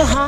[0.00, 0.27] Uh huh.